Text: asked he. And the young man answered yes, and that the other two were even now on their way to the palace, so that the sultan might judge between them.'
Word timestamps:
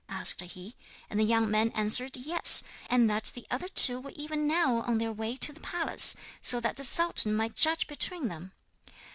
asked 0.09 0.41
he. 0.41 0.75
And 1.11 1.19
the 1.19 1.23
young 1.23 1.51
man 1.51 1.69
answered 1.75 2.17
yes, 2.17 2.63
and 2.89 3.07
that 3.07 3.25
the 3.35 3.45
other 3.51 3.67
two 3.67 3.99
were 3.99 4.11
even 4.15 4.47
now 4.47 4.81
on 4.81 4.97
their 4.97 5.11
way 5.11 5.37
to 5.37 5.53
the 5.53 5.59
palace, 5.59 6.15
so 6.41 6.59
that 6.59 6.77
the 6.77 6.83
sultan 6.83 7.35
might 7.35 7.53
judge 7.55 7.85
between 7.85 8.27
them.' 8.27 8.51